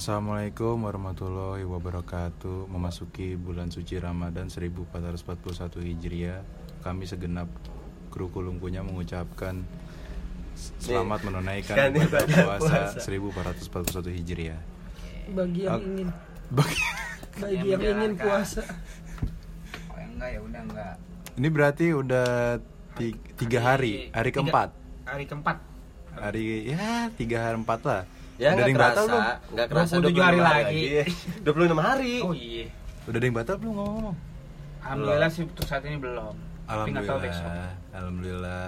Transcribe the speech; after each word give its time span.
Assalamualaikum 0.00 0.88
warahmatullahi 0.88 1.60
wabarakatuh. 1.68 2.72
Memasuki 2.72 3.36
bulan 3.36 3.68
suci 3.68 4.00
Ramadan 4.00 4.48
1441 4.48 5.76
Hijriah 5.76 6.40
Kami 6.80 7.04
segenap 7.04 7.44
kru 8.08 8.32
kulungkunya 8.32 8.80
mengucapkan 8.80 9.60
Selamat 10.80 11.20
menunaikan 11.20 11.76
Kan 11.76 11.92
ibadah 11.92 12.32
puasa 12.32 12.96
puasa. 12.96 13.04
1441 13.04 14.16
Hijriah. 14.24 14.60
Bagi 15.36 15.60
yang 15.68 15.84
ingin. 15.84 16.08
Bagi- 16.48 16.80
bagi 17.36 17.54
Yang 17.60 17.68
yang 17.68 17.96
ingin 18.00 18.12
puasa. 18.16 18.64
Oh 19.92 20.00
enggak 20.00 20.28
ya 20.32 20.40
udah 20.40 20.60
enggak. 20.64 20.94
Ini 21.36 21.48
berarti 21.52 21.86
udah 21.92 22.28
ti- 22.96 23.20
tiga 23.36 23.58
hari 23.68 24.08
Hari. 24.16 24.30
Keempat. 24.32 24.72
Hari 25.04 25.28
keempat. 25.28 25.56
Hari 26.16 26.72
ya 26.72 27.12
tiga 27.20 27.52
hari 27.52 27.60
empat 27.60 27.80
lah 27.84 28.02
Ya 28.40 28.56
nggak 28.56 28.68
yang 28.72 28.80
batal 28.80 29.04
kerasa, 29.04 29.12
belum? 29.12 29.52
nggak 29.52 29.66
kerasa 29.68 29.92
27 30.00 30.16
hari 30.24 30.40
lagi. 30.40 30.82
26 31.44 31.76
hari. 31.92 32.14
Oh 32.24 32.32
iya. 32.32 32.66
Udah 33.04 33.18
ada 33.20 33.26
yang 33.28 33.36
batal 33.36 33.54
belum 33.60 33.72
ngomong-ngomong? 33.76 34.16
Alhamdulillah 34.80 35.28
sih 35.28 35.42
untuk 35.44 35.66
saat 35.68 35.84
ini 35.84 35.96
belum. 36.00 36.34
Tapi 36.64 36.88
nggak 36.88 37.04
tahu 37.04 37.18
besok. 37.20 37.44
Alhamdulillah, 37.44 37.72
alhamdulillah. 37.92 38.66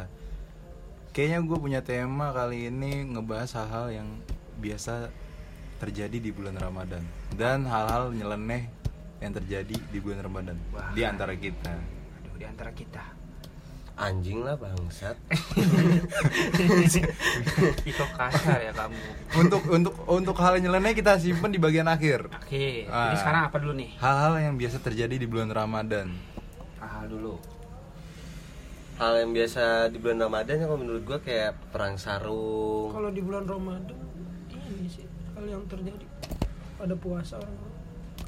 Kayaknya 1.12 1.38
gue 1.44 1.58
punya 1.60 1.80
tema 1.80 2.26
kali 2.36 2.68
ini 2.68 2.92
ngebahas 3.16 3.50
hal-hal 3.64 3.86
yang 3.92 4.08
biasa 4.60 5.08
terjadi 5.80 6.20
di 6.20 6.30
bulan 6.30 6.56
Ramadan 6.60 7.02
dan 7.34 7.64
hal-hal 7.64 8.12
nyeleneh 8.12 8.68
yang 9.18 9.32
terjadi 9.32 9.76
di 9.76 9.98
bulan 9.98 10.20
Ramadan 10.20 10.56
Wah. 10.76 10.92
di 10.92 11.02
antara 11.02 11.32
kita. 11.32 11.72
Aduh 12.20 12.36
di 12.36 12.44
antara 12.44 12.70
kita. 12.76 13.21
Anjing 13.92 14.40
lah 14.40 14.56
bangsat. 14.56 15.16
Itu 17.90 18.04
kasar 18.16 18.58
ya 18.64 18.72
kamu. 18.72 18.96
Untuk 19.36 19.62
untuk 19.68 19.94
untuk 20.08 20.36
hal 20.40 20.56
yang 20.56 20.72
nyeleneh 20.72 20.96
kita 20.96 21.20
simpen 21.20 21.52
di 21.52 21.60
bagian 21.60 21.86
akhir. 21.86 22.32
Oke. 22.32 22.88
Ah. 22.88 23.12
Jadi 23.12 23.16
sekarang 23.20 23.42
apa 23.52 23.56
dulu 23.60 23.72
nih? 23.76 23.90
Hal-hal 24.00 24.34
yang 24.40 24.56
biasa 24.56 24.80
terjadi 24.80 25.14
di 25.20 25.28
bulan 25.28 25.52
Ramadan. 25.52 26.08
Hal 26.80 27.04
dulu. 27.12 27.36
Hal 28.96 29.12
yang 29.20 29.36
biasa 29.36 29.92
di 29.92 30.00
bulan 30.00 30.18
Ramadan 30.24 30.56
ya 30.56 30.66
kalau 30.66 30.80
menurut 30.80 31.02
gua 31.04 31.18
kayak 31.20 31.52
perang 31.68 32.00
sarung. 32.00 32.88
kalau 32.92 33.12
di 33.12 33.20
bulan 33.20 33.44
Ramadan 33.44 33.96
ini 34.52 34.88
sih 34.88 35.04
hal 35.36 35.44
yang 35.48 35.64
terjadi 35.68 36.06
pada 36.80 36.94
puasa 36.96 37.38
orang 37.38 37.71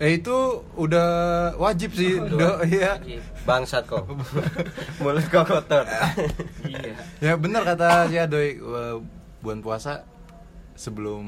Eh 0.02 0.18
itu 0.18 0.36
udah 0.74 1.08
wajib 1.54 1.94
sih, 1.94 2.18
Oh, 2.18 2.26
do, 2.26 2.50
iya. 2.66 2.98
Iya. 2.98 3.22
Bangsat 3.46 3.86
kok. 3.86 4.02
Mulut 5.02 5.26
kok 5.30 5.46
kotor. 5.46 5.86
Iya. 6.66 6.94
Ya 7.22 7.32
benar 7.38 7.62
kata 7.62 8.10
si 8.10 8.18
Adoy 8.18 8.58
eh, 8.58 8.96
bulan 9.38 9.62
puasa 9.62 10.02
sebelum 10.74 11.24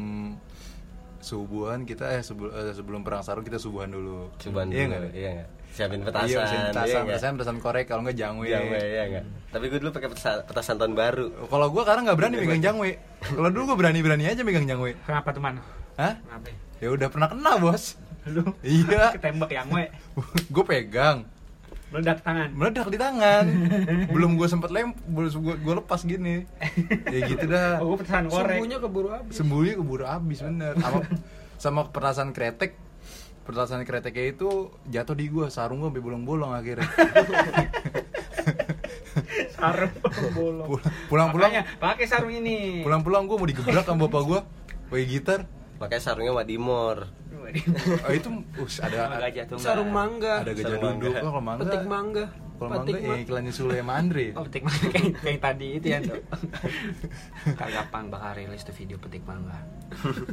subuhan 1.22 1.83
kita 1.83 2.06
eh 2.14 2.22
sebelum 2.22 2.55
sebelum 2.70 3.00
perang 3.03 3.22
sarung 3.22 3.47
kita 3.47 3.59
subuhan 3.59 3.91
dulu. 3.91 4.31
Cuman 4.42 4.70
iya 4.70 4.87
dulu, 4.87 4.91
nggak? 4.91 5.14
Iya 5.14 5.28
enggak? 5.31 5.48
Siapin 5.77 6.00
petasan. 6.03 6.27
Iya, 6.27 6.39
petasan, 6.41 6.56
iya 6.56 6.67
petasan, 6.67 6.87
nggak? 6.87 7.06
petasan, 7.06 7.33
petasan 7.39 7.59
korek 7.62 7.84
kalau 7.87 8.00
nggak 8.03 8.19
jangwe. 8.19 8.47
Jangwe, 8.50 8.78
iya 8.83 9.03
enggak? 9.06 9.25
Tapi 9.55 9.64
gue 9.70 9.78
dulu 9.78 9.91
pakai 9.94 10.09
petasan, 10.11 10.37
petasan 10.47 10.75
tahun 10.78 10.94
baru. 10.98 11.27
Kalau 11.47 11.67
gua 11.70 11.83
sekarang 11.87 12.03
nggak 12.06 12.19
berani 12.19 12.34
megang 12.42 12.62
jangwe. 12.62 12.91
Kalau 13.22 13.50
dulu 13.55 13.62
gua 13.75 13.78
berani-berani 13.78 14.25
aja 14.27 14.42
megang 14.42 14.67
jangwe. 14.67 14.98
Kenapa 15.06 15.31
teman? 15.31 15.55
Hah? 15.98 16.14
Kenapa? 16.19 16.50
Ya 16.77 16.89
udah 16.92 17.09
pernah 17.09 17.28
kena, 17.31 17.53
Bos. 17.62 17.97
Lu 18.27 18.42
Iya. 18.60 19.10
ketembak 19.14 19.50
yang 19.50 19.69
we. 19.70 19.86
gue 20.55 20.64
pegang 20.64 21.27
Meledak 21.86 22.19
tangan. 22.20 22.50
meledak 22.50 22.91
di 22.91 22.98
tangan 22.98 23.44
belum 24.12 24.34
gue 24.34 24.48
sempet 24.50 24.70
lem 24.70 24.91
belum 25.06 25.30
gue 25.32 25.55
gue 25.56 25.74
lepas 25.77 26.02
gini 26.02 26.42
ya 27.06 27.20
gitu 27.24 27.47
dah 27.47 27.78
Oh, 27.78 27.94
gue 27.94 28.02
petasan 28.02 28.27
korek. 28.27 28.58
Sembuhnya 28.58 28.78
keburu 28.78 29.08
habis 29.08 29.32
sembunyi 29.32 29.72
keburu 29.72 30.02
habis 30.04 30.38
bener 30.41 30.74
sama 30.77 30.98
sama 31.56 31.80
petasan 31.86 32.30
kretek 32.30 32.74
petasan 33.42 33.86
kreteknya 33.86 34.26
itu 34.28 34.50
jatuh 34.84 35.14
di 35.14 35.31
gua 35.31 35.47
sarung 35.47 35.78
gua 35.78 35.88
sampai 35.88 36.03
bolong-bolong 36.03 36.50
akhirnya 36.50 36.91
Sarung 39.48 39.94
bolong. 40.34 40.69
Pulang- 40.69 40.93
pulang-pulang 41.31 41.50
pakai 41.78 42.04
sarung 42.04 42.34
ini. 42.34 42.82
pulang-pulang 42.82 43.25
gua 43.25 43.37
mau 43.38 43.47
digebrak 43.47 43.87
sama 43.87 44.04
bapak 44.04 44.22
gua 44.22 44.41
pakai 44.88 45.06
gitar 45.06 45.41
Pakai 45.76 46.00
sarungnya 46.00 46.32
Wadimor. 46.32 47.04
Oh 47.48 48.12
itu 48.12 48.28
us 48.56 48.76
ada 48.78 48.96
Ada 49.08 49.16
gajah 49.24 49.44
tunggal. 49.46 49.64
sarung 49.64 49.90
mangga. 49.90 50.34
Ada 50.40 50.52
gajah 50.52 50.64
Sarung 50.72 50.82
duduk. 50.96 51.12
mangga. 51.12 51.20
kalau 51.22 51.42
mangga 51.42 51.62
petik 51.62 51.84
mangga. 51.86 52.24
kalau 52.56 52.70
petik 52.72 52.94
mangga 52.94 53.06
ma- 53.06 53.12
ya 53.12 53.22
iklannya 53.22 53.52
Sule 53.52 53.76
sama 53.76 53.92
Andre 53.94 54.26
Oh, 54.36 54.42
petik 54.44 54.62
mangga. 54.62 54.86
Kayak, 54.88 55.12
kayak 55.20 55.40
tadi 55.40 55.68
itu 55.74 55.86
ya, 55.86 55.98
gampang 57.76 58.04
bakal 58.08 58.30
rilis 58.34 58.62
tuh 58.62 58.74
video 58.74 58.96
petik 58.96 59.22
mangga. 59.22 59.58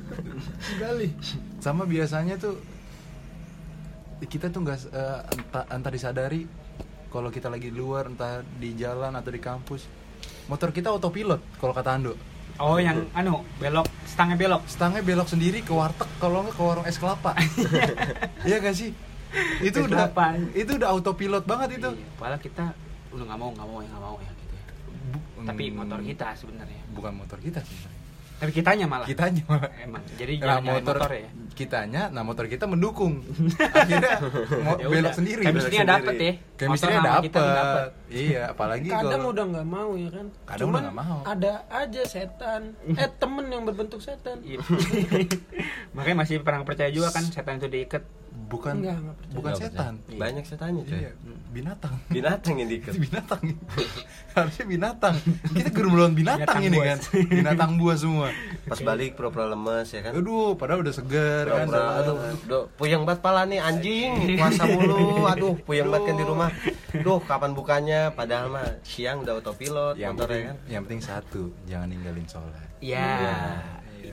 kali 0.82 1.10
sama 1.60 1.84
biasanya 1.84 2.36
tuh 2.36 2.56
kita 4.24 4.48
tuh 4.48 4.64
nggak 4.64 4.78
eh, 4.90 5.20
entah, 5.32 5.66
entah 5.70 5.92
disadari 5.92 6.48
kalau 7.08 7.30
kita 7.30 7.46
lagi 7.46 7.70
di 7.70 7.76
luar 7.76 8.08
entah 8.08 8.42
di 8.42 8.74
jalan 8.74 9.14
atau 9.14 9.30
di 9.30 9.38
kampus 9.38 9.86
motor 10.48 10.72
kita 10.72 10.90
autopilot 10.90 11.60
kalau 11.60 11.72
kata 11.72 11.92
Ando 11.92 12.14
Oh, 12.56 12.78
yang 12.78 13.10
anu, 13.12 13.42
belok, 13.58 13.84
stangnya 14.06 14.36
belok. 14.36 14.62
stangnya 14.66 15.02
belok 15.02 15.26
sendiri 15.26 15.60
ke 15.60 15.72
warteg 15.72 16.06
kalau 16.16 16.42
nggak 16.42 16.54
ke 16.54 16.62
warung 16.62 16.86
es 16.86 16.96
kelapa 16.96 17.34
iya 18.48 18.58
gak 18.58 18.74
sih 18.74 18.94
itu 19.60 19.74
Es 19.76 19.84
udah 19.84 20.08
kelapa. 20.08 20.38
itu 20.54 20.72
udah 20.74 20.90
autopilot 20.92 21.44
banget 21.44 21.78
itu 21.78 21.90
Iya, 21.92 22.08
padahal 22.16 22.38
kita 22.40 22.66
udah 23.10 23.26
nggak 23.26 23.40
mau, 23.40 23.50
nggak 23.52 23.68
mau, 23.68 23.78
ya 23.78 23.90
nggak 23.90 24.04
mau 24.04 24.18
ya 24.20 24.32
gitu 24.32 24.54
ya. 24.54 24.66
Bu- 25.10 25.44
Tapi 25.44 25.64
hmm, 25.66 25.76
motor 25.76 26.00
kita 26.00 26.28
sebenarnya. 26.34 26.82
bukan 26.90 27.14
motor 27.16 27.38
kita 27.38 27.60
sih 27.60 27.78
Tapi 28.44 28.52
kitanya 28.54 28.86
malah. 28.86 29.08
kitanya 29.08 29.40
malah 29.46 29.72
Emang. 29.78 30.04
Jadi 30.14 30.34
nah, 30.36 30.60
jangan 30.60 30.64
motor, 30.68 30.96
motor 30.98 31.12
ya. 31.12 31.30
kitanya 31.54 32.02
nah 32.10 32.22
motor 32.22 32.46
kita 32.46 32.66
mendukung 32.66 33.24
akhirnya 33.78 34.14
mau 34.60 34.76
Ya 34.76 34.88
belok 34.90 35.00
udah. 35.02 35.14
sendiri 35.16 35.42
Chemistry-nya 35.42 35.86
dapet 35.88 36.14
ya. 36.14 36.34
Chemistry-nya 36.56 37.00
tuh 37.24 37.46
dapet. 37.46 37.88
Iya, 38.10 38.42
apalagi 38.52 38.88
kadang 38.88 39.10
kalau 39.16 39.30
udah 39.32 39.46
nggak 39.48 39.68
mau 39.68 39.92
ya 39.94 40.10
kan 40.10 40.26
Kadang 40.44 40.60
cuman 40.62 40.74
udah 40.74 40.84
nggak 40.84 40.98
mau. 41.00 41.18
ada 41.24 41.52
aja 41.72 42.02
setan 42.04 42.62
eh 42.92 43.10
temen 43.14 43.46
yang 43.48 43.64
berbentuk 43.64 44.00
setan 44.00 44.38
Iya. 44.44 44.60
Makanya 45.96 46.18
masih 46.20 46.36
perang 46.42 46.64
percaya 46.64 46.90
juga 46.90 47.10
kan 47.10 47.24
setan 47.24 47.58
itu 47.58 47.70
diikat. 47.70 48.04
Bukan 48.54 48.74
Enggak, 48.78 48.96
enggak 48.96 49.16
percaya. 49.16 49.34
bukan 49.34 49.50
Nggak 49.50 49.62
setan. 49.66 49.94
percaya. 49.98 50.20
Banyak 50.22 50.44
setannya 50.46 50.82
coy. 50.84 50.96
Iya, 50.96 51.12
binatang. 51.50 51.94
Binatang 52.08 52.54
yang 52.56 52.70
diikat. 52.70 52.92
Itu 52.92 53.00
binatang. 53.10 53.44
Harusnya 54.32 54.66
binatang. 54.66 55.16
Kita 55.50 55.70
melawan 55.84 56.14
binatang, 56.14 56.40
Binatang 56.40 56.62
ini 56.64 56.78
buas. 56.78 56.88
kan. 56.88 56.98
Binatang 57.28 57.72
buas 57.76 58.00
semua. 58.00 58.28
Pas 58.64 58.80
balik 58.80 59.10
pura-pura 59.14 59.46
lemes 59.48 59.88
ya 59.88 60.02
kan. 60.02 60.12
Aduh, 60.14 60.54
padahal 60.54 60.80
udah 60.82 60.94
seger 60.94 61.46
kan. 61.46 61.68
Aduh, 61.68 62.18
aduh, 62.18 62.64
puyeng 62.76 63.04
banget 63.04 63.22
pala 63.22 63.44
nih 63.44 63.60
anjing, 63.60 64.12
puasa 64.36 64.64
mulu, 64.66 64.98
aduh, 65.26 65.54
puyeng 65.60 65.88
banget 65.88 66.04
kan 66.06 66.16
di 66.16 66.26
rumah. 66.26 66.50
Duh, 66.96 67.20
kapan 67.20 67.52
bukanya? 67.52 68.02
Padahal 68.10 68.48
mah 68.50 68.68
siang 68.82 69.22
udah 69.22 69.34
autopilot 69.36 69.96
Yang 69.96 70.12
motornya 70.14 70.30
penting, 70.30 70.46
kan. 70.46 70.58
yang 70.68 70.82
penting 70.84 71.02
satu, 71.02 71.42
jangan 71.64 71.88
ninggalin 71.88 72.26
sholat. 72.26 72.68
Iya. 72.80 73.10
Iya. 73.16 73.38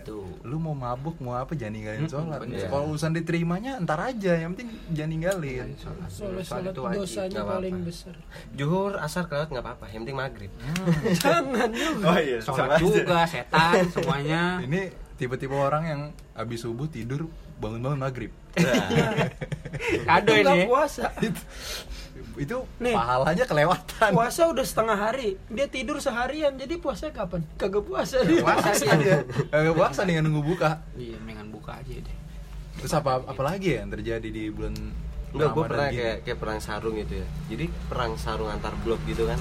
Itu. 0.00 0.18
Lu 0.42 0.56
mau 0.56 0.72
mabuk 0.72 1.16
mau 1.18 1.34
apa 1.34 1.52
jangan 1.52 1.72
ninggalin 1.72 2.00
Mm-mm, 2.02 2.10
sholat. 2.10 2.38
bener. 2.40 2.66
Kalau 2.66 2.84
urusan 2.88 3.12
diterimanya 3.12 3.72
ntar 3.78 4.00
aja, 4.02 4.32
yang 4.34 4.52
penting 4.52 4.68
jangan 4.90 5.10
ninggalin. 5.10 5.68
Sholat, 5.74 6.08
soalnya 6.08 6.42
sholat 6.42 6.44
sholat 6.44 6.70
itu 6.70 6.80
wajib. 6.82 7.00
dosanya 7.02 7.40
paling 7.42 7.76
besar 7.82 8.14
Juhur, 8.52 8.92
asar 8.96 9.24
kelewat 9.26 9.48
nggak 9.48 9.62
apa-apa, 9.62 9.84
yang 9.88 10.00
penting 10.02 10.18
maghrib. 10.18 10.50
jangan 11.20 11.70
juga 11.70 12.06
Oh 12.06 12.18
iya, 12.18 12.38
Sholat 12.40 12.78
juga, 12.78 13.18
setan, 13.24 13.74
semuanya. 13.88 14.42
Ini 14.66 14.80
tipe-tipe 15.14 15.52
orang 15.52 15.84
yang 15.84 16.00
habis 16.32 16.60
subuh 16.60 16.86
tidur 16.86 17.28
bangun-bangun 17.56 18.00
maghrib. 18.00 18.32
Kado 20.02 20.32
Itu 20.32 20.42
nggak 20.42 20.56
ini. 20.56 20.66
puasa 20.66 21.06
itu, 22.40 22.64
Nih. 22.80 22.96
pahalanya 22.96 23.44
kelewatan. 23.44 24.10
puasa 24.16 24.48
udah 24.48 24.64
setengah 24.64 24.96
hari 24.96 25.36
dia 25.52 25.68
tidur 25.68 26.00
seharian 26.00 26.56
jadi 26.56 26.80
puasa 26.80 27.12
kapan 27.12 27.44
kagak 27.60 27.84
puasa 27.84 28.24
dia 28.24 28.40
Puasa 28.40 28.72
aja. 28.72 29.20
Kagak 29.52 29.74
puasa 29.76 30.00
dengan 30.08 30.24
nunggu 30.26 30.56
buka. 30.56 30.80
Iya, 30.96 31.20
mendingan 31.20 31.52
buka 31.52 31.76
aja 31.76 31.92
deh. 31.92 32.16
Terus 32.80 32.92
apa 32.96 33.20
apa 33.20 33.42
lagi 33.44 33.76
ya 33.76 33.84
yang 33.84 33.92
terjadi 33.92 34.28
di 34.32 34.48
bulan 34.48 34.72
Enggak, 35.30 35.54
gue 35.54 35.62
pernah 35.68 35.88
gini? 35.92 35.98
kayak 36.00 36.16
kayak 36.26 36.38
perang 36.40 36.58
sarung 36.58 36.96
gitu 36.98 37.14
ya. 37.22 37.26
Jadi 37.46 37.64
perang 37.86 38.12
sarung 38.16 38.50
antar 38.50 38.74
blok 38.82 38.98
gitu 39.06 39.28
kan. 39.28 39.38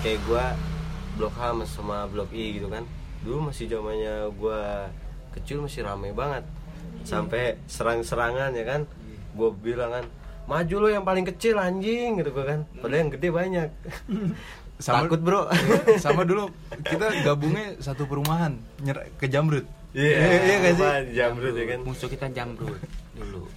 Kayak 0.00 0.18
gue 0.24 0.44
blok 1.18 1.34
H 1.36 1.42
sama 1.68 2.06
blok 2.08 2.30
I 2.32 2.56
gitu 2.56 2.70
kan. 2.70 2.86
Dulu 3.26 3.50
masih 3.52 3.66
zamannya 3.68 4.30
gue 4.32 4.60
kecil 5.36 5.60
masih 5.60 5.84
rame 5.84 6.14
banget. 6.14 6.46
Sampai 7.02 7.58
serang-serangan 7.68 8.54
ya 8.54 8.64
kan. 8.64 8.86
Gue 9.36 9.52
bilang 9.52 9.92
kan, 9.92 10.04
maju 10.48 10.76
lo 10.78 10.88
yang 10.88 11.04
paling 11.04 11.26
kecil 11.26 11.54
anjing 11.56 12.16
gitu 12.16 12.30
gue 12.30 12.42
kan. 12.42 12.60
Padahal 12.74 12.98
yang 12.98 13.12
gede 13.12 13.28
banyak. 13.30 13.68
Sama- 14.78 15.04
Takut 15.04 15.20
bro. 15.20 15.40
sama 16.04 16.22
dulu 16.22 16.48
kita 16.88 17.10
gabungnya 17.20 17.76
satu 17.78 18.06
perumahan 18.06 18.54
nyer- 18.78 19.10
ke 19.14 19.26
Jamrut. 19.26 19.66
Iya, 19.90 20.14
iya 20.38 20.56
gak 20.60 20.72
sih? 20.72 20.84
apaan, 20.84 21.04
Jamrut 21.10 21.52
ya 21.52 21.64
kan. 21.66 21.78
Musuh 21.82 22.06
kita 22.06 22.26
jamrut 22.28 22.78
dulu. 23.12 23.50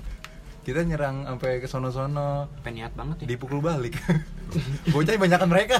Kita 0.61 0.81
nyerang 0.81 1.25
sampai 1.25 1.57
ke 1.57 1.65
sono-sono 1.65 2.45
Peniat 2.61 2.93
banget 2.93 3.21
ya. 3.21 3.25
dipukul 3.29 3.59
balik. 3.59 3.97
Bocah 4.89 5.13
banyakan 5.15 5.47
mereka. 5.47 5.77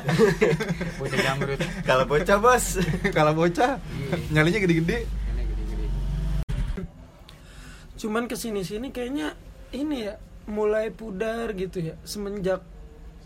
Bocah 0.97 1.17
jamrut. 1.19 1.57
Kalau 1.81 2.05
bocah 2.05 2.37
bos. 2.37 2.65
Kalau 3.09 3.33
bocah 3.33 3.77
Iya. 3.77 4.15
nyalinya 4.31 4.59
gede-gede. 4.59 4.99
cuman 7.93 8.25
ke 8.25 8.33
sini 8.33 8.61
sini 8.61 8.89
kayaknya 8.89 9.37
ini 9.71 10.09
ya 10.09 10.17
mulai 10.45 10.89
pudar 10.89 11.53
gitu 11.53 11.83
ya 11.83 11.95
semenjak 12.01 12.61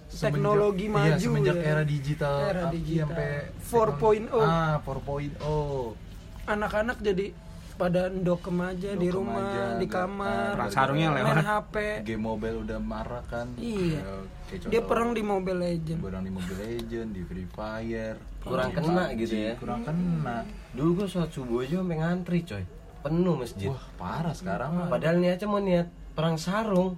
Semenjak- 0.06 0.22
teknologi 0.30 0.86
iya, 0.86 0.94
maju 0.94 1.20
semenjak 1.20 1.56
ya. 1.56 1.64
era 1.66 1.84
digital 1.84 2.38
Era 2.44 2.64
digital. 2.70 3.08
sampai 3.10 3.32
4.0. 3.60 4.38
ah 4.38 4.76
4.0 4.80 5.96
anak-anak 6.46 6.98
jadi 7.00 7.28
pada 7.76 8.08
ndokem 8.08 8.56
aja 8.62 8.96
di 8.96 9.08
rumah 9.10 9.36
aja, 9.36 9.64
di 9.76 9.84
kamar 9.86 10.56
ah, 10.56 10.56
Perang 10.56 10.72
sarungnya 10.72 11.12
main 11.12 11.28
lewat. 11.28 11.44
HP 11.44 11.76
game 12.08 12.24
mobile 12.24 12.58
udah 12.62 12.80
marah 12.80 13.24
kan 13.26 13.52
Iya. 13.58 14.00
Ya, 14.00 14.16
kayak 14.48 14.60
dia 14.62 14.80
contoh, 14.80 14.88
perang 14.88 15.10
di 15.12 15.22
Mobile 15.22 15.60
Legend 15.60 16.00
perang 16.00 16.24
di 16.24 16.32
Mobile 16.32 16.60
Legend 16.62 17.10
di 17.12 17.22
Free 17.22 17.48
Fire 17.50 18.16
Kurang 18.40 18.70
PUBG, 18.70 18.80
kena 18.80 19.04
gitu 19.18 19.36
ya. 19.36 19.54
kurang 19.58 19.82
kena 19.84 20.38
Dulu 20.72 20.90
gua 20.94 21.08
sholat 21.10 21.32
subuh 21.32 21.60
aja 21.60 21.76
sampai 21.76 21.98
ngantri 21.98 22.40
coy 22.44 22.64
Penuh 23.02 23.36
masjid 23.36 23.68
wah 23.68 23.86
parah 23.96 24.32
sekarang 24.32 24.70
mah 24.72 24.88
Padahal 24.88 25.18
niatnya 25.18 25.46
mau 25.46 25.60
niat 25.60 25.88
perang 26.14 26.38
sarung 26.38 26.96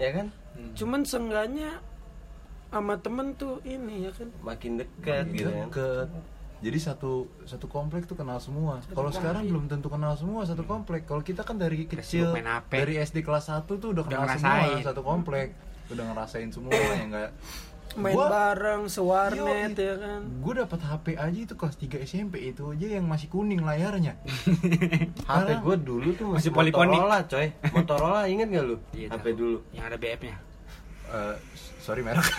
Ya 0.00 0.10
kan? 0.16 0.26
Cuman 0.72 1.04
seenggaknya 1.04 1.84
sama 2.72 2.96
temen 2.96 3.36
tuh 3.36 3.60
ini 3.68 4.08
ya 4.08 4.12
kan? 4.16 4.28
Makin 4.40 4.80
dekat 4.80 5.24
gitu 5.36 5.50
kan 5.52 5.68
deket. 5.68 6.08
Jadi 6.60 6.78
satu 6.80 7.24
satu 7.48 7.66
komplek 7.68 8.04
tuh 8.04 8.16
kenal 8.16 8.36
semua. 8.36 8.80
Kalau 8.92 9.08
sekarang 9.12 9.48
belum 9.48 9.68
tentu 9.68 9.88
kenal 9.88 10.12
semua 10.16 10.44
satu 10.44 10.64
komplek. 10.64 11.04
Kalau 11.04 11.24
kita 11.24 11.44
kan 11.44 11.56
dari 11.56 11.84
kecil 11.88 12.32
dari 12.68 12.94
SD 13.00 13.24
kelas 13.24 13.48
1 13.48 13.64
tuh 13.64 13.92
udah 13.92 14.04
kenal 14.04 14.24
Udah 14.24 14.36
semua 14.36 14.56
ngerasain. 14.60 14.84
satu 14.84 15.00
komplek. 15.04 15.48
Udah 15.90 16.04
ngerasain 16.12 16.48
semua 16.52 16.72
yang 16.72 17.12
enggak 17.12 17.30
main 17.92 18.14
Gua- 18.14 18.28
bareng 18.28 18.86
sewarnet 18.86 19.72
Yoi. 19.72 19.82
ya 19.82 19.94
kan 19.96 20.20
gue 20.22 20.54
dapat 20.56 20.78
HP 20.80 21.06
aja 21.12 21.38
itu 21.40 21.54
kelas 21.54 21.74
3 21.76 21.90
SMP 22.00 22.34
itu 22.46 22.62
aja 22.64 22.86
yang 22.88 23.04
masih 23.04 23.26
kuning 23.26 23.60
layarnya 23.60 24.14
HP 25.26 25.48
gue 25.58 25.76
dulu 25.76 26.08
tuh 26.12 26.26
masih 26.28 26.38
Masih 26.38 26.50
poliponik. 26.52 26.94
Motorola 26.96 27.18
coy 27.24 27.46
Motorola 27.74 28.20
inget 28.24 28.46
gak 28.48 28.64
lu? 28.64 28.76
Iya, 28.92 29.06
HP 29.08 29.26
tahu. 29.26 29.36
dulu 29.36 29.56
Yang 29.70 29.84
ada 29.84 29.96
BF-nya. 29.96 30.36
Eh, 31.10 31.36
sorry 31.78 32.00
merek 32.00 32.22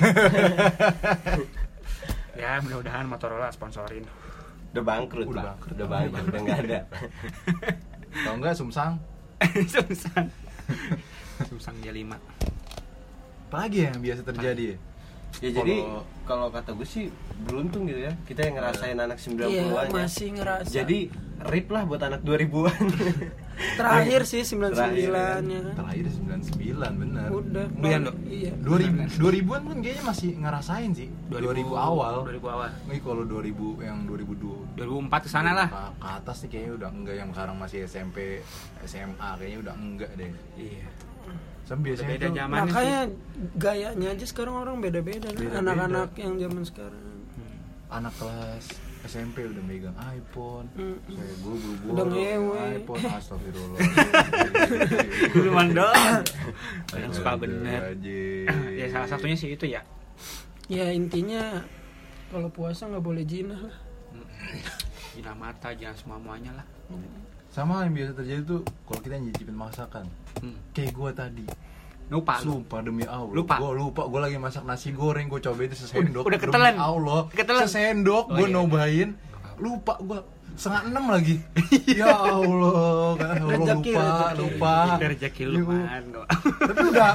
Ya, 2.33 2.57
mudah-mudahan 2.57 3.05
Motorola 3.05 3.51
sponsorin. 3.51 4.07
Udah 4.71 4.83
bangkrut 4.83 5.27
Udah 5.27 5.43
bangkrut. 5.51 5.75
Udah 5.75 5.87
bangkrut 5.89 6.25
Udah 6.25 6.41
gak 6.41 6.59
ada 6.61 6.79
tau 8.13 8.33
enggak 8.33 8.53
Sumsang 8.53 8.99
Sumsang. 9.65 10.27
Sumsang 11.43 11.75
dia 11.79 11.91
5. 11.91 12.07
apalagi 13.47 13.77
ya 13.81 13.89
yang 13.89 13.99
biasa 14.01 14.21
terjadi 14.23 14.63
ya 14.63 14.77
Ya 15.39 15.49
jadi 15.55 15.75
Kalau- 16.27 16.51
kata 16.51 16.75
gue 16.75 16.87
sih 16.87 17.07
beruntung 17.43 17.87
gitu 17.87 18.03
ya 18.03 18.13
Kita 18.23 18.43
yang 18.43 18.55
ngerasain 18.59 18.95
anak 18.95 19.17
90-an 19.17 19.47
iya 19.47 19.63
ya. 19.63 19.87
masih 19.89 20.27
ngerasa 20.35 20.67
Jadi 20.69 20.99
rip 21.41 21.67
lah 21.71 21.83
buat 21.83 22.01
anak 22.03 22.21
2000-an 22.21 22.83
terakhir 23.77 24.21
sih 24.25 24.41
99 24.41 24.73
Terakhir, 24.73 25.09
ya 25.11 25.61
kan? 25.61 25.75
terakhir 25.75 26.05
99 26.09 27.01
bener 27.01 27.27
udah 27.29 27.65
Dok? 28.01 28.15
iya 28.25 28.51
2000 28.57 29.21
2000-an 29.21 29.61
pun 29.61 29.77
kayaknya 29.81 30.03
masih 30.03 30.29
ngerasain 30.37 30.91
sih 30.93 31.09
2000, 31.29 31.69
awal 31.71 32.15
2000 32.25 32.41
awal. 32.47 32.69
Ini 32.89 32.97
kalau 33.01 33.23
2000 33.25 33.85
yang 33.85 33.97
2002 34.09 34.77
2004 34.77 35.25
ke 35.25 35.29
sana 35.29 35.51
lah. 35.53 35.67
Ke, 35.69 35.83
ke 35.93 36.07
atas 36.09 36.37
nih 36.41 36.49
kayaknya 36.49 36.73
udah 36.73 36.89
enggak 36.89 37.15
yang 37.17 37.29
sekarang 37.31 37.55
masih 37.57 37.79
SMP, 37.85 38.17
SMA 38.83 39.29
kayaknya 39.37 39.59
udah 39.61 39.75
enggak 39.77 40.11
deh. 40.17 40.31
Iya. 40.57 40.85
Sama 41.65 41.81
biasanya 41.87 42.17
Beda 42.17 42.27
zaman. 42.35 42.57
makanya 42.67 42.99
gayanya 43.55 44.07
aja 44.11 44.25
sekarang 44.27 44.55
orang 44.59 44.75
beda-beda 44.83 45.29
kan 45.31 45.63
anak-anak 45.63 46.09
yang 46.19 46.35
zaman 46.35 46.63
sekarang 46.67 47.03
anak 47.91 48.13
kelas 48.15 48.65
SMP 49.01 49.49
udah 49.49 49.63
megang 49.65 49.97
iPhone. 50.13 50.69
Mm. 50.77 50.97
Saya 51.09 51.33
gue 51.41 51.55
Udah 51.89 52.05
ngewe. 52.05 52.61
iPhone 52.77 53.01
astagfirullah. 53.17 53.79
Dulu 55.33 55.49
mandor. 55.49 55.89
Yang 56.93 57.11
suka 57.17 57.31
bener. 57.41 57.97
ya 58.77 58.85
salah 58.93 59.09
satunya 59.09 59.33
sih 59.33 59.57
itu 59.57 59.65
ya. 59.65 59.81
ya 60.69 60.87
intinya 60.93 61.65
kalau 62.29 62.47
puasa 62.47 62.87
nggak 62.87 63.03
boleh 63.03 63.25
jinah 63.27 63.59
lah 63.59 63.75
Jina 65.11 65.35
mata, 65.35 65.75
jangan 65.75 65.97
semua 65.99 66.17
muanya 66.21 66.55
lah. 66.55 66.65
Sama 67.51 67.83
yang 67.83 67.93
biasa 67.93 68.11
terjadi 68.15 68.41
tuh 68.41 68.59
kalau 68.81 69.01
kita 69.01 69.15
nyicipin 69.17 69.53
masakan. 69.53 70.05
Hmm. 70.39 70.55
Kayak 70.71 70.91
gue 70.93 71.09
tadi. 71.11 71.45
Lupa 72.07 72.39
lu. 72.39 72.59
Sumpah 72.59 72.79
demi 72.79 73.03
Allah. 73.03 73.27
Lupa. 73.29 73.55
Gue 73.57 73.71
lupa. 73.73 74.01
Gue 74.03 74.19
lagi 74.19 74.37
masak 74.37 74.63
nasi 74.63 74.91
goreng. 74.91 75.27
Gue 75.27 75.39
cobain 75.39 75.67
itu 75.67 75.77
sesendok. 75.77 76.23
Udah 76.25 76.35
Demi 76.37 76.47
ketelan. 76.47 76.75
Allah. 76.77 77.21
Ketelan. 77.29 77.61
Sesendok. 77.61 78.25
Oh, 78.25 78.35
gue 78.35 78.47
iya. 78.47 78.53
nobain. 78.53 79.09
Lupa 79.57 79.99
gue. 79.99 80.19
Setengah 80.51 80.83
enam 80.85 81.05
lagi. 81.07 81.35
ya 81.99 82.11
Allah. 82.11 83.15
Kan 83.15 83.35
Allah 83.37 83.51
Rezeki, 83.53 83.91
lupa. 83.91 84.03
rezeki. 84.03 84.39
Lupa. 84.41 84.73
Udah 84.89 85.09
rezeki 85.09 85.43
lu 85.43 85.51
Iya, 85.53 85.63
man. 85.65 86.03
kok. 86.09 86.25
Tapi 86.61 86.83
udah. 86.87 87.11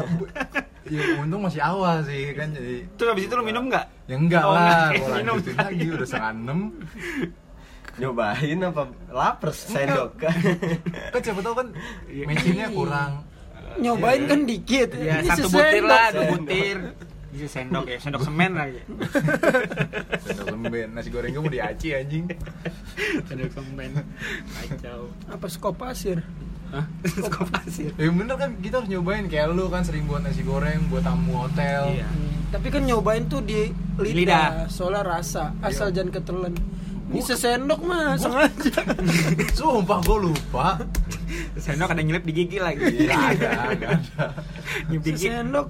Ya 0.86 1.02
untung 1.18 1.42
masih 1.42 1.60
awal 1.60 1.96
sih 2.02 2.32
kan 2.32 2.48
jadi. 2.52 2.76
Terus 2.94 3.08
abis 3.10 3.24
itu 3.24 3.34
lu 3.34 3.42
minum 3.42 3.64
nggak? 3.66 3.84
Ya 4.06 4.16
enggak 4.16 4.42
Oh, 4.42 4.52
lah. 4.52 4.64
enggak. 4.64 4.88
Gue 4.94 5.08
Minum. 5.20 5.36
lanjutin 5.36 5.56
lagi. 5.58 5.86
Udah 5.90 6.06
setengah 6.06 6.32
enam. 6.34 6.58
Nyobain 7.96 8.58
apa 8.60 8.82
lapar 9.08 9.50
sendok 9.50 10.20
Kan 11.12 11.20
siapa 11.20 11.40
tau 11.40 11.54
kan. 11.54 11.68
Iya. 12.06 12.24
Mesinnya 12.24 12.68
kurang. 12.68 13.24
nyobain 13.76 14.18
Iya. 14.18 14.28
kan 14.28 14.40
dikit 14.42 14.88
Ya, 14.94 15.14
Ini 15.18 15.28
satu 15.30 15.48
butir 15.50 15.82
lah, 15.82 16.06
dua 16.08 16.22
Sendok. 16.22 16.32
butir. 16.38 16.78
Bisa 17.28 17.46
sendok 17.50 17.84
ya, 17.86 17.98
sendok 17.98 18.22
semen 18.22 18.52
lagi. 18.54 18.80
Sendok 20.22 20.46
lemben. 20.50 20.88
Nasi 20.90 21.08
goreng 21.08 21.30
gue 21.30 21.42
mau 21.42 21.50
diaci 21.50 21.88
anjing. 21.92 22.24
Sendok 23.22 23.50
semen. 23.50 23.90
Kacau. 24.50 25.00
apa 25.26 25.46
skop 25.46 25.76
pasir 25.76 26.20
Hah? 26.66 26.82
Kok 27.30 27.46
pasir? 27.48 27.94
Ya 27.94 28.10
bener 28.10 28.34
kan 28.34 28.58
kita 28.58 28.80
harus 28.80 28.90
nyobain 28.90 29.24
kayak 29.24 29.48
lu 29.50 29.68
kan 29.68 29.80
sering 29.80 30.02
buat 30.04 30.18
nasi 30.18 30.42
goreng 30.42 30.88
buat 30.88 31.00
tamu 31.00 31.38
hotel. 31.38 31.94
Iya. 31.94 32.08
tapi 32.48 32.70
kan 32.70 32.82
nyobain 32.82 33.26
tuh 33.26 33.38
di 33.40 33.70
lidah, 33.96 34.14
Lidah. 34.14 34.48
soalnya 34.66 35.02
rasa 35.04 35.50
asal 35.60 35.88
Iya. 35.88 35.94
jangan 35.96 36.10
ketelen 36.12 36.54
ini 37.06 37.20
sesendok 37.20 37.80
mah 37.80 38.14
sengaja 38.16 38.82
Sumpah 39.58 39.98
gue 40.00 40.18
lupa. 40.22 40.80
Sendok 41.54 41.90
ada 41.90 42.02
nyelip 42.02 42.22
di 42.22 42.32
gigi 42.34 42.58
lagi. 42.58 42.82
Iya 42.82 43.14
ada, 43.32 43.48
ada, 43.70 43.86
ada. 43.94 44.24
Nyelip 44.86 45.02
di 45.02 45.10
gigi. 45.12 45.26
sesendok 45.26 45.66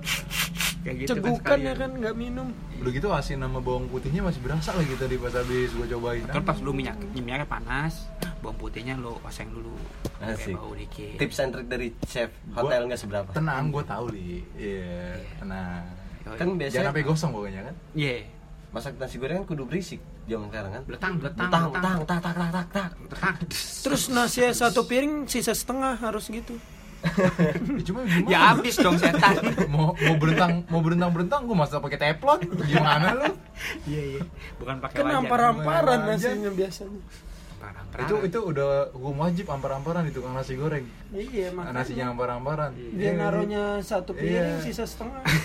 Kayak 0.80 0.96
gitu 1.02 1.08
cegukan 1.12 1.42
sekalian. 1.58 1.66
ya 1.66 1.74
kan 1.74 1.90
nggak 1.92 2.14
minum 2.14 2.48
Udah 2.78 2.92
gitu 2.94 3.08
asin 3.10 3.42
sama 3.42 3.58
bawang 3.58 3.90
putihnya 3.90 4.22
masih 4.22 4.38
berasa 4.38 4.70
lagi 4.70 4.94
tadi 4.94 5.18
pas 5.18 5.34
habis 5.34 5.68
gue 5.68 5.86
cobain. 5.88 6.22
Kan 6.24 6.42
pas 6.42 6.58
lu 6.60 6.70
minyak 6.70 6.94
minyaknya 7.10 7.42
panas, 7.42 8.06
bawang 8.38 8.54
putihnya 8.56 8.94
lu 8.94 9.18
oseng 9.20 9.50
dulu. 9.50 9.74
Asik. 10.22 10.54
Bau 10.54 10.70
dikit. 10.72 11.18
Tips 11.18 11.36
and 11.40 11.50
trick 11.50 11.66
dari 11.66 11.88
chef 12.06 12.30
Gua- 12.46 12.64
hotel 12.64 12.86
nggak 12.86 13.00
seberapa 13.00 13.28
Tenang, 13.32 13.68
gue 13.68 13.82
tahu 13.82 14.06
di. 14.08 14.40
Iya, 14.54 15.18
tenang. 15.36 15.82
Yoi. 16.22 16.38
Kan 16.38 16.48
biasanya 16.54 16.76
Jangan 16.78 16.90
sampai 16.92 17.02
gosong 17.04 17.30
pokoknya 17.32 17.60
kan. 17.64 17.74
Iya. 17.92 18.16
Masak 18.68 18.94
nasi 18.96 19.16
goreng 19.16 19.40
kan 19.40 19.46
kudu 19.46 19.64
berisik 19.64 19.98
zaman 20.24 20.46
sekarang 20.46 20.70
kan 20.70 20.82
Beletang, 20.84 21.12
beletang, 21.16 21.46
Betang, 21.46 21.64
beletang. 21.66 21.96
betang, 21.98 21.98
tak, 22.04 22.20
tak, 22.20 22.34
tak, 22.34 22.66
tak, 22.68 22.88
tak. 23.10 23.34
Terus 23.80 24.02
nasi 24.08 24.40
satu 24.50 24.84
piring 24.84 25.24
sisa 25.24 25.50
setengah 25.50 25.94
harus 25.94 26.26
gitu 26.26 26.56
Ya, 27.06 27.30
cuma 27.86 28.02
gimana? 28.02 28.26
Ya 28.26 28.38
habis 28.50 28.74
dong 28.74 28.98
setan. 28.98 29.38
mau 29.70 29.94
mau 29.94 30.16
berentang 30.16 30.64
mau 30.66 30.80
berentang 30.80 31.10
berentang 31.10 31.40
gue 31.44 31.54
masak 31.54 31.78
pakai 31.78 31.98
teflon 32.00 32.40
gimana 32.64 33.14
lu 33.14 33.30
Iya, 33.86 34.02
iya. 34.10 34.22
Bukan 34.56 34.80
pakai 34.80 34.96
kan 34.98 35.14
ampar-amparan 35.14 36.02
nasinya 36.04 36.50
biasanya 36.50 36.98
Ampar-amparan. 37.56 38.02
itu 38.02 38.14
itu 38.26 38.38
udah 38.42 38.68
hukum 38.90 39.16
wajib 39.18 39.46
ampar-amparan 39.46 40.02
di 40.02 40.12
tukang 40.12 40.34
nasi 40.34 40.54
goreng 40.54 40.82
iya 41.12 41.48
makanya 41.48 41.78
nasinya 41.78 42.04
ampar-amparan 42.10 42.70
dia 42.74 42.88
Iya, 42.90 43.10
naruhnya 43.14 43.62
satu 43.80 44.10
piring 44.12 44.58
Iya. 44.58 44.64
sisa 44.64 44.84
setengah 44.84 45.22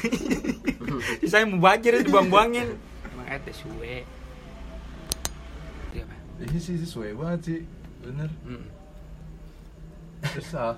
Saya 1.24 1.46
mau 1.46 1.62
bajir 1.62 2.01
dibuang-buangin. 2.01 2.74
Eh 3.31 3.39
teh 3.39 3.55
suwe. 3.55 4.03
Iya, 5.91 6.03
Pak. 6.03 6.19
iya 6.41 6.57
sih 6.57 6.75
sesuai 6.77 7.11
banget 7.13 7.39
sih 7.43 7.59
bener 8.01 8.31
Hmm. 8.41 8.63
terus 10.23 10.51
ah. 10.53 10.73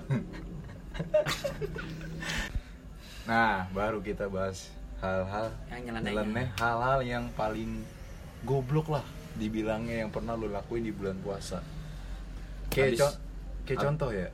nah 3.24 3.64
baru 3.70 3.98
kita 3.98 4.26
bahas 4.26 4.68
hal-hal 4.98 5.48
Yang 5.70 5.80
nyeleneh. 6.04 6.46
hal-hal 6.54 7.00
yang 7.00 7.24
paling 7.32 7.80
goblok 8.42 8.90
lah 8.90 9.04
dibilangnya 9.34 10.02
yang 10.02 10.10
pernah 10.10 10.34
lo 10.34 10.46
lakuin 10.46 10.82
di 10.82 10.92
bulan 10.92 11.16
puasa 11.18 11.64
kayak 12.68 12.94
co- 12.94 13.18
kayak 13.64 13.80
contoh 13.80 14.10
ya 14.10 14.28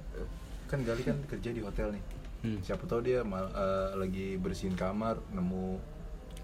kan 0.67 0.81
Gali 0.81 1.03
kan 1.03 1.19
kerja 1.27 1.51
di 1.51 1.61
hotel 1.61 1.93
nih 1.93 2.05
Hmm. 2.41 2.57
siapa 2.61 2.83
tahu 2.85 3.05
dia 3.05 3.21
mal- 3.21 3.53
eh, 3.53 3.91
lagi 3.95 4.35
bersihin 4.35 4.73
kamar 4.73 5.21
nemu 5.31 5.77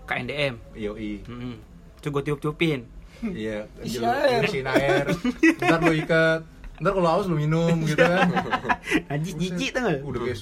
KNDM. 0.06 0.54
yoi 0.72 1.20
Hmm. 1.26 1.58
Itu 1.98 2.08
gue 2.14 2.22
tiup-tiupin. 2.22 2.80
iya 3.32 3.64
Isi 3.82 3.98
lu 3.98 4.06
air. 4.06 5.08
ntar 5.56 5.80
lu 5.82 5.92
ikat 5.96 6.40
ntar 6.76 6.92
kalau 6.92 7.08
haus 7.08 7.26
lu 7.26 7.36
minum 7.40 7.80
gitu 7.88 8.04
kan 8.04 8.28
Anjing 9.12 9.36
jijik 9.40 9.72
tuh 9.72 10.04
udah 10.04 10.20
kayak 10.28 10.38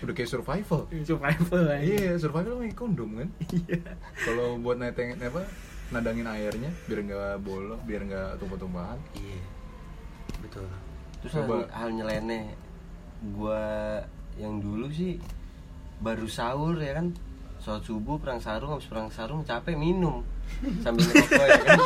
udah 0.00 0.14
kayak 0.14 0.30
survival 0.30 0.80
survival 1.04 1.62
aja. 1.68 1.84
Iya, 1.84 2.12
survival 2.16 2.60
pakai 2.62 2.76
kondom 2.76 3.10
kan. 3.20 3.28
Kalau 4.26 4.56
buat 4.62 4.80
neteng 4.80 5.18
apa 5.20 5.44
nadangin 5.92 6.24
airnya 6.24 6.70
biar 6.88 7.00
nggak 7.04 7.34
bolong, 7.44 7.80
biar 7.84 8.02
nggak 8.08 8.30
tumpah-tumpahan. 8.40 8.98
Iya. 9.18 9.42
Betul. 10.44 10.66
terus 11.24 11.32
Coba. 11.40 11.54
hal, 11.56 11.62
hal 11.72 11.88
nyeleneh 11.96 12.44
gua 13.32 13.64
yang 14.36 14.60
dulu 14.60 14.92
sih 14.92 15.16
baru 16.04 16.28
sahur 16.28 16.76
ya 16.76 17.00
kan 17.00 17.16
sholat 17.64 17.80
subuh 17.80 18.20
perang 18.20 18.36
sarung 18.36 18.76
habis 18.76 18.84
perang 18.92 19.08
sarung 19.08 19.40
capek 19.40 19.72
minum. 19.72 20.20
Sambil 20.84 21.08
ngerokok 21.08 21.46
ya 21.48 21.60
kan? 21.64 21.78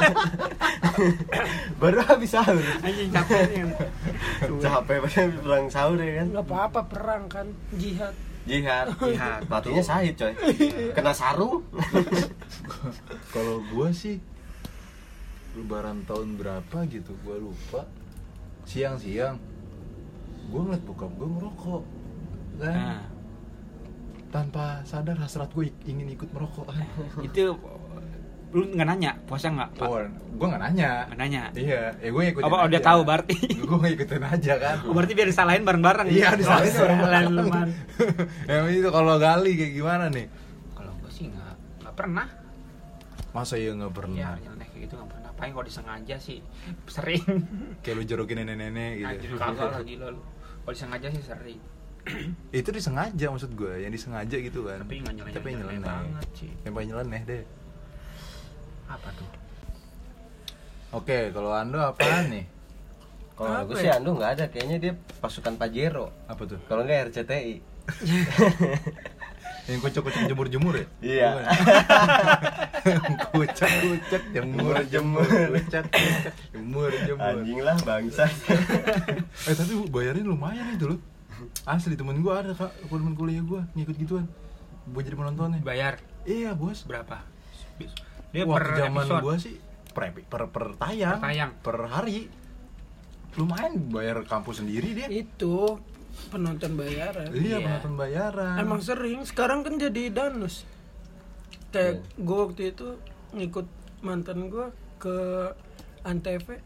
Baru 1.80 1.98
habis 2.02 2.34
sahur. 2.34 2.58
Anjing 2.82 3.14
capek 3.14 3.62
capek 4.66 4.96
banget 5.06 5.22
habis 5.22 5.38
perang 5.38 5.66
sahur 5.70 5.98
ya 6.02 6.12
kan? 6.18 6.26
Nggak 6.34 6.46
apa-apa 6.50 6.80
perang 6.90 7.22
kan? 7.30 7.46
Jihad. 7.78 8.10
Jihad. 8.42 8.90
Jihad. 8.98 9.40
Pelatihnya 9.46 9.84
sahid 9.86 10.18
coy. 10.18 10.34
Kena 10.98 11.14
sarung? 11.14 11.62
Kalau 13.30 13.62
gua 13.70 13.94
sih 13.94 14.18
lebaran 15.54 16.02
tahun 16.10 16.42
berapa 16.42 16.90
gitu 16.90 17.14
gua 17.22 17.38
lupa. 17.38 17.86
Siang-siang 18.66 19.38
gua 20.50 20.60
ngeliat 20.66 20.82
bokap 20.82 21.10
gua 21.14 21.28
ngerokok. 21.38 21.82
Kan? 22.58 22.74
Nah, 22.74 23.17
tanpa 24.28 24.84
sadar 24.84 25.16
hasrat 25.16 25.48
gue 25.52 25.72
ingin 25.84 26.08
ikut 26.12 26.28
merokok. 26.32 26.68
itu 27.26 27.56
lu 28.48 28.64
nggak 28.64 28.88
nanya 28.88 29.12
puasa 29.28 29.52
nggak 29.52 29.76
pak? 29.76 29.84
Oh, 29.84 30.00
gua 30.40 30.46
nggak 30.56 30.62
nanya. 30.72 30.90
Nggak 31.12 31.18
nanya. 31.20 31.42
Iya, 31.52 31.82
ya 32.00 32.08
gue 32.08 32.22
ngikutin 32.32 32.48
Apa 32.48 32.56
aja. 32.56 32.64
udah 32.64 32.80
tahu 32.80 33.00
berarti? 33.04 33.36
gue 33.68 33.78
ngikutin 33.84 34.24
aja 34.24 34.54
kan. 34.56 34.76
Oh, 34.88 34.92
berarti 34.96 35.12
biar 35.12 35.28
disalahin 35.28 35.62
bareng-bareng. 35.68 36.06
Iya, 36.08 36.28
disalahin 36.32 36.72
Oh, 36.72 36.80
bareng-bareng. 36.80 37.70
Yang 38.48 38.66
itu 38.80 38.88
kalau 38.88 39.14
gali 39.20 39.52
kayak 39.52 39.72
gimana 39.76 40.04
nih? 40.08 40.26
Kalau 40.72 40.92
gue 40.96 41.10
sih 41.12 41.28
nggak 41.28 41.52
nggak 41.84 41.94
pernah. 41.96 42.26
Masa 43.36 43.54
ya 43.60 43.76
nggak 43.76 43.92
pernah? 43.92 44.40
nyeleneh 44.40 44.66
kayak 44.72 44.82
gitu 44.88 44.94
nggak 44.96 45.10
pernah. 45.12 45.30
Paling 45.36 45.52
kalau 45.52 45.66
disengaja 45.68 46.16
sih 46.16 46.38
sering. 46.88 47.24
Kayak 47.84 47.94
lu 48.00 48.02
jorokin 48.08 48.36
nenek-nenek 48.48 48.92
gitu. 48.96 49.12
Anjir, 49.12 49.30
kagak 49.36 49.68
lah 49.76 49.82
gila 49.84 50.06
lu. 50.16 50.20
Kalau 50.64 50.72
disengaja 50.72 51.06
sih 51.12 51.20
sering. 51.20 51.60
itu 52.58 52.68
disengaja 52.68 53.26
maksud 53.28 53.52
gue, 53.52 53.74
yang 53.80 53.90
disengaja 53.90 54.36
gitu 54.36 54.64
kan. 54.64 54.80
Tapi 54.80 54.94
nggak 55.00 55.14
nyeleneh. 55.14 55.34
Tapi 55.34 55.48
nyeleneh 55.50 55.78
nyeleneh. 55.78 55.88
banget 55.88 56.26
sih. 56.34 56.50
Yang 56.62 56.72
paling 56.72 56.88
nyeleneh 56.88 57.22
deh. 57.24 57.42
Apa 58.86 59.08
tuh? 59.12 59.28
Oke, 60.90 61.18
kalau 61.30 61.52
Ando 61.52 61.78
apaan 61.78 62.32
nih? 62.32 62.44
kalau 63.32 63.54
Apa 63.54 63.68
gue 63.68 63.76
ya? 63.76 63.80
sih 63.80 63.90
Ando 63.92 64.10
nggak 64.12 64.30
ada 64.34 64.44
kayaknya 64.48 64.76
dia 64.80 64.92
pasukan 65.20 65.54
Pajero 65.54 66.10
Apa 66.26 66.42
tuh? 66.42 66.58
kalau 66.66 66.82
nggak 66.82 67.14
RCTI 67.14 67.62
Yang 69.68 69.78
kucek-kucek 69.84 70.22
jemur-jemur 70.26 70.74
ya? 70.74 70.86
Iya. 70.98 71.28
kucek-kucek 73.30 74.22
jemur-jemur, 74.32 75.22
kucek-kucek 75.22 76.34
jemur-jemur. 76.50 77.20
anjing 77.36 77.60
lah 77.60 77.76
bangsa 77.84 78.24
Eh 79.48 79.54
tapi 79.54 79.72
bayarnya 79.86 80.24
lumayan 80.24 80.72
itu 80.72 80.88
loh. 80.88 80.98
Asli 81.64 81.94
temen 81.94 82.18
gue 82.18 82.30
ada 82.30 82.50
kak, 82.50 82.70
temen 82.82 83.12
kuliah 83.12 83.40
gue 83.40 83.60
ngikut 83.74 83.96
gituan. 83.96 84.26
Buat 84.86 85.04
jadi 85.04 85.16
penontonnya. 85.16 85.60
Bayar 85.60 86.00
Iya 86.22 86.52
bos. 86.52 86.84
berapa? 86.84 87.24
Dia 88.28 88.44
Wah, 88.44 88.56
per 88.56 88.66
zaman 88.76 89.04
gua 89.18 89.36
sih 89.36 89.56
per, 89.88 90.12
per, 90.12 90.42
per 90.46 90.76
tayang, 90.76 91.16
Per 91.16 91.24
tayang. 91.24 91.50
per 91.58 91.76
hari. 91.86 92.28
Lumayan 93.34 93.88
bayar 93.88 94.24
kampus 94.24 94.58
sendiri 94.58 94.92
dia. 94.94 95.06
itu 95.08 95.78
penonton 96.28 96.74
bayaran 96.74 97.30
Iya, 97.30 97.40
Iya. 97.54 97.56
penonton 97.62 97.94
bayaran. 97.94 98.54
emang 98.58 98.80
sering 98.80 99.22
sekarang 99.22 99.62
kan 99.62 99.78
jadi 99.78 100.10
danus 100.10 100.66
kayak 101.68 102.00
gue 102.16 102.38
waktu 102.40 102.72
itu 102.72 102.96
ngikut 103.30 103.68
mantan 104.00 104.48
gue 104.48 104.66
ke 104.98 105.16
antv 106.02 106.58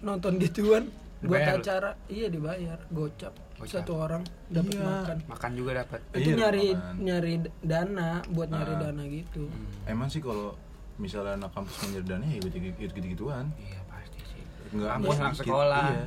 nonton 0.00 0.38
gituan 0.38 0.88
buat 1.20 1.42
acara 1.52 1.98
iya 2.06 2.26
dibayar 2.26 2.80
gocap 2.88 3.34
Gocap. 3.60 3.74
satu 3.76 3.92
orang 3.94 4.22
dapat 4.48 4.72
Iya. 4.72 4.84
makan 4.86 5.16
Makan 5.26 5.50
juga 5.52 5.70
dapat. 5.76 6.00
itu 6.10 6.18
Iya, 6.26 6.36
nyari 6.38 6.66
makan. 6.70 6.94
nyari 6.98 7.34
dana 7.60 8.08
buat 8.26 8.48
nyari 8.48 8.72
Ah. 8.72 8.80
dana 8.82 9.02
gitu 9.04 9.44
Emang 9.84 10.08
sih 10.08 10.18
kalau 10.18 10.56
misalnya 10.96 11.36
anak 11.36 11.50
kampus 11.50 11.76
menjerdani 11.82 12.26
ya 12.26 12.36
ikut 12.38 12.52
ikut 12.52 12.90
gitu 12.90 13.06
gituan. 13.10 13.46
Iya 13.54 13.80
pasti 13.86 14.20
sih. 14.26 14.42
Enggak 14.70 14.90
Kampus 14.94 15.12
anak 15.14 15.32
sedikit, 15.34 15.44
sekolah. 15.46 15.86
Iya. 15.90 16.06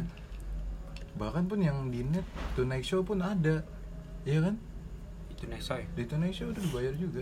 Bahkan 1.13 1.43
pun 1.45 1.59
yang 1.59 1.77
di 1.87 2.01
net 2.03 2.25
Tonight 2.53 2.81
Show 2.83 3.01
pun 3.01 3.19
ada. 3.19 3.61
Iya 4.23 4.39
kan? 4.41 4.55
Itu 5.29 5.43
Nesoy. 5.45 5.85
Di 5.91 6.03
Tonight 6.03 6.33
Show 6.33 6.49
udah 6.49 6.57
dibayar 6.59 6.93
juga. 6.95 7.21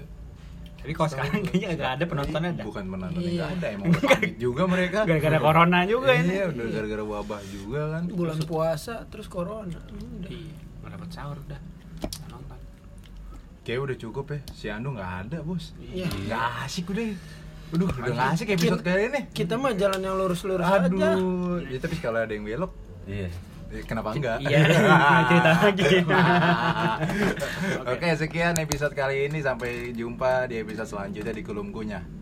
Tapi 0.81 0.91
kalau 0.91 1.09
sekarang 1.09 1.41
kayaknya 1.45 1.69
nggak 1.75 1.91
ada 1.93 2.03
penontonnya 2.05 2.51
ada. 2.51 2.63
Bukan 2.63 2.83
penontonnya 2.88 3.21
Iya. 3.23 3.38
nggak 3.38 3.51
ada, 3.53 3.67
emang 3.69 3.89
pamit 3.93 4.33
juga 4.35 4.63
mereka. 4.65 5.00
Gara-gara 5.03 5.38
corona 5.38 5.79
juga 5.85 6.09
ini. 6.11 6.33
Iya, 6.33 6.45
udah 6.50 6.65
gara-gara 6.67 7.03
wabah 7.07 7.41
juga 7.45 7.81
kan. 7.91 8.03
bulan 8.09 8.39
puasa 8.41 8.93
terus 9.07 9.27
corona 9.27 9.69
udah 9.69 10.27
Iya, 10.27 10.53
nggak 10.81 10.91
dapat 10.91 11.09
sahur 11.09 11.38
udah. 11.39 11.59
Nonton. 12.27 12.59
Kayak 13.61 13.79
udah 13.79 13.97
cukup 14.00 14.25
ya. 14.27 14.39
Si 14.51 14.65
Ando 14.67 14.89
nggak 14.91 15.11
ada, 15.21 15.38
Bos. 15.39 15.77
Iya. 15.77 16.09
Nggak 16.09 16.43
asik 16.65 16.89
udah. 16.89 17.05
Aduh, 17.71 17.88
udah 17.88 18.11
nggak 18.11 18.29
asik 18.35 18.47
episode 18.51 18.81
kali 18.81 19.01
ini. 19.07 19.21
kita 19.31 19.55
mah 19.55 19.71
jalan 19.71 20.01
yang 20.01 20.15
lurus-lurus 20.15 20.65
aja 20.65 20.91
Aduh, 20.91 21.63
ya 21.63 21.77
tapi 21.77 21.95
kalau 21.97 22.19
ada 22.19 22.27
yang 22.29 22.43
belok, 22.43 22.73
iya 23.05 23.31
kenapa 23.87 24.11
enggak? 24.11 24.37
Iya, 24.43 24.59
cerita 25.31 25.51
lagi. 25.63 25.87
Oke, 27.87 28.07
sekian 28.19 28.55
episode 28.59 28.93
kali 28.93 29.31
ini. 29.31 29.39
Sampai 29.39 29.95
jumpa 29.95 30.51
di 30.51 30.59
episode 30.59 30.89
selanjutnya 30.91 31.33
di 31.33 31.43
Kulum 31.43 31.71
Kunyah. 31.71 32.20